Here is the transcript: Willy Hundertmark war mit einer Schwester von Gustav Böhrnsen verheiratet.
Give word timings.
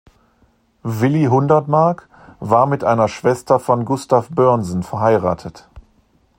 Willy 0.81 1.25
Hundertmark 1.27 2.09
war 2.39 2.65
mit 2.65 2.83
einer 2.83 3.07
Schwester 3.07 3.59
von 3.59 3.85
Gustav 3.85 4.29
Böhrnsen 4.31 4.81
verheiratet. 4.81 5.69